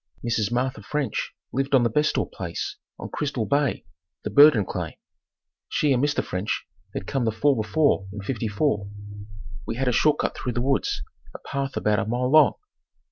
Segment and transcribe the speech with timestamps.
[0.25, 0.51] Mrs.
[0.51, 3.85] Martha French lived on the Bestor place on Crystal Bay,
[4.23, 4.95] the Burdon claim.
[5.69, 6.23] She and Mr.
[6.23, 8.89] French had come the fall before in '54.
[9.67, 11.03] We had a short cut through the woods,
[11.35, 12.53] a path about a mile long.